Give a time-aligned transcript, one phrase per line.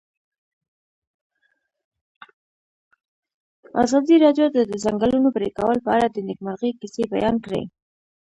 [3.83, 7.61] ازادي راډیو د د ځنګلونو پرېکول په اړه د نېکمرغۍ کیسې بیان کړې.